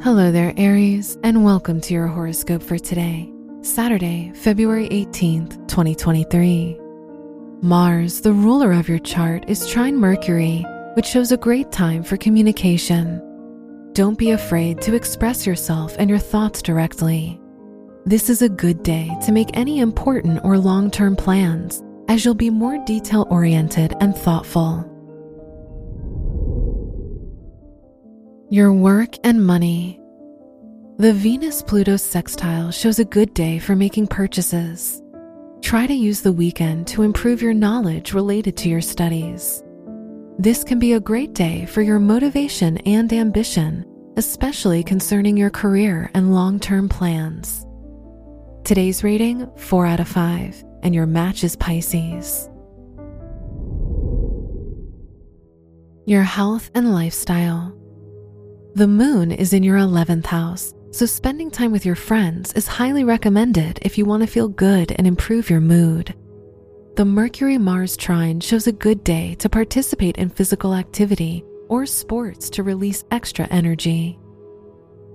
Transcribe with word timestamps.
Hello 0.00 0.30
there, 0.30 0.54
Aries, 0.56 1.18
and 1.24 1.44
welcome 1.44 1.80
to 1.80 1.92
your 1.92 2.06
horoscope 2.06 2.62
for 2.62 2.78
today, 2.78 3.32
Saturday, 3.62 4.30
February 4.32 4.88
18th, 4.90 5.66
2023. 5.66 6.78
Mars, 7.62 8.20
the 8.20 8.32
ruler 8.32 8.70
of 8.70 8.88
your 8.88 9.00
chart, 9.00 9.44
is 9.48 9.68
trine 9.68 9.96
Mercury, 9.96 10.64
which 10.94 11.04
shows 11.04 11.32
a 11.32 11.36
great 11.36 11.72
time 11.72 12.04
for 12.04 12.16
communication. 12.16 13.20
Don't 13.92 14.16
be 14.16 14.30
afraid 14.30 14.80
to 14.82 14.94
express 14.94 15.44
yourself 15.44 15.96
and 15.98 16.08
your 16.08 16.20
thoughts 16.20 16.62
directly. 16.62 17.40
This 18.06 18.30
is 18.30 18.40
a 18.40 18.48
good 18.48 18.84
day 18.84 19.10
to 19.26 19.32
make 19.32 19.50
any 19.54 19.80
important 19.80 20.38
or 20.44 20.58
long 20.58 20.92
term 20.92 21.16
plans, 21.16 21.82
as 22.06 22.24
you'll 22.24 22.34
be 22.34 22.50
more 22.50 22.78
detail 22.84 23.26
oriented 23.30 23.94
and 24.00 24.16
thoughtful. 24.16 24.88
Your 28.50 28.72
work 28.72 29.14
and 29.24 29.44
money. 29.44 30.00
The 30.96 31.12
Venus 31.12 31.60
Pluto 31.60 31.98
sextile 31.98 32.70
shows 32.70 32.98
a 32.98 33.04
good 33.04 33.34
day 33.34 33.58
for 33.58 33.76
making 33.76 34.06
purchases. 34.06 35.02
Try 35.60 35.86
to 35.86 35.92
use 35.92 36.22
the 36.22 36.32
weekend 36.32 36.86
to 36.86 37.02
improve 37.02 37.42
your 37.42 37.52
knowledge 37.52 38.14
related 38.14 38.56
to 38.56 38.70
your 38.70 38.80
studies. 38.80 39.62
This 40.38 40.64
can 40.64 40.78
be 40.78 40.94
a 40.94 41.00
great 41.00 41.34
day 41.34 41.66
for 41.66 41.82
your 41.82 41.98
motivation 41.98 42.78
and 42.86 43.12
ambition, 43.12 43.84
especially 44.16 44.82
concerning 44.82 45.36
your 45.36 45.50
career 45.50 46.10
and 46.14 46.32
long 46.32 46.58
term 46.58 46.88
plans. 46.88 47.66
Today's 48.64 49.04
rating 49.04 49.46
4 49.58 49.84
out 49.84 50.00
of 50.00 50.08
5, 50.08 50.64
and 50.84 50.94
your 50.94 51.04
match 51.04 51.44
is 51.44 51.54
Pisces. 51.54 52.48
Your 56.06 56.22
health 56.22 56.70
and 56.74 56.94
lifestyle. 56.94 57.74
The 58.78 58.86
moon 58.86 59.32
is 59.32 59.54
in 59.54 59.64
your 59.64 59.76
11th 59.76 60.26
house, 60.26 60.72
so 60.92 61.04
spending 61.04 61.50
time 61.50 61.72
with 61.72 61.84
your 61.84 61.96
friends 61.96 62.52
is 62.52 62.68
highly 62.68 63.02
recommended 63.02 63.80
if 63.82 63.98
you 63.98 64.04
want 64.04 64.22
to 64.22 64.28
feel 64.28 64.46
good 64.46 64.92
and 64.92 65.04
improve 65.04 65.50
your 65.50 65.60
mood. 65.60 66.14
The 66.94 67.04
Mercury 67.04 67.58
Mars 67.58 67.96
trine 67.96 68.38
shows 68.38 68.68
a 68.68 68.72
good 68.72 69.02
day 69.02 69.34
to 69.40 69.48
participate 69.48 70.16
in 70.16 70.28
physical 70.28 70.76
activity 70.76 71.42
or 71.68 71.86
sports 71.86 72.48
to 72.50 72.62
release 72.62 73.04
extra 73.10 73.48
energy. 73.48 74.16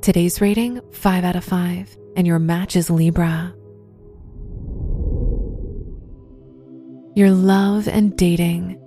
Today's 0.02 0.42
rating 0.42 0.82
5 0.92 1.24
out 1.24 1.38
of 1.38 1.46
5, 1.46 1.98
and 2.18 2.28
your 2.28 2.40
match 2.40 2.76
is 2.76 2.90
Libra. 2.90 3.56
Your 7.16 7.32
love 7.32 7.88
and 7.88 8.18
dating. 8.18 8.83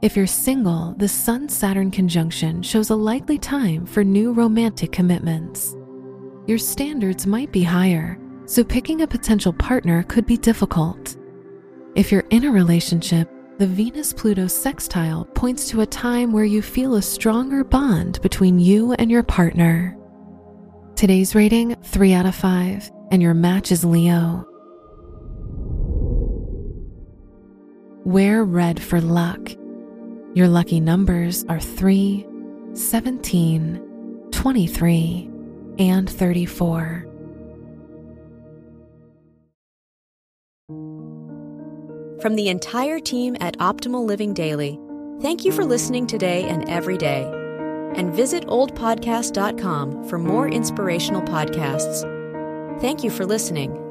If 0.00 0.16
you're 0.16 0.28
single, 0.28 0.94
the 0.96 1.08
Sun 1.08 1.48
Saturn 1.48 1.90
conjunction 1.90 2.62
shows 2.62 2.90
a 2.90 2.94
likely 2.94 3.36
time 3.36 3.84
for 3.84 4.04
new 4.04 4.32
romantic 4.32 4.92
commitments. 4.92 5.74
Your 6.46 6.58
standards 6.58 7.26
might 7.26 7.50
be 7.50 7.64
higher, 7.64 8.16
so 8.46 8.62
picking 8.62 9.02
a 9.02 9.08
potential 9.08 9.52
partner 9.52 10.04
could 10.04 10.24
be 10.24 10.36
difficult. 10.36 11.16
If 11.96 12.12
you're 12.12 12.28
in 12.30 12.44
a 12.44 12.52
relationship, 12.52 13.28
the 13.58 13.66
Venus 13.66 14.12
Pluto 14.12 14.46
sextile 14.46 15.24
points 15.24 15.68
to 15.70 15.80
a 15.80 15.86
time 15.86 16.32
where 16.32 16.44
you 16.44 16.62
feel 16.62 16.94
a 16.94 17.02
stronger 17.02 17.64
bond 17.64 18.22
between 18.22 18.60
you 18.60 18.92
and 18.92 19.10
your 19.10 19.24
partner. 19.24 19.98
Today's 20.94 21.34
rating 21.34 21.74
3 21.74 22.12
out 22.12 22.26
of 22.26 22.36
5, 22.36 22.88
and 23.10 23.20
your 23.20 23.34
match 23.34 23.72
is 23.72 23.84
Leo. 23.84 24.46
Wear 28.04 28.44
red 28.44 28.80
for 28.80 29.00
luck. 29.00 29.50
Your 30.34 30.48
lucky 30.48 30.80
numbers 30.80 31.44
are 31.48 31.60
3, 31.60 32.26
17, 32.74 34.28
23, 34.30 35.30
and 35.78 36.08
34. 36.08 37.06
From 42.20 42.34
the 42.34 42.48
entire 42.48 42.98
team 42.98 43.36
at 43.40 43.56
Optimal 43.58 44.04
Living 44.04 44.34
Daily, 44.34 44.78
thank 45.20 45.44
you 45.44 45.52
for 45.52 45.64
listening 45.64 46.06
today 46.06 46.44
and 46.44 46.68
every 46.68 46.98
day. 46.98 47.22
And 47.94 48.12
visit 48.12 48.44
oldpodcast.com 48.46 50.08
for 50.08 50.18
more 50.18 50.48
inspirational 50.48 51.22
podcasts. 51.22 52.02
Thank 52.80 53.02
you 53.02 53.10
for 53.10 53.24
listening. 53.24 53.87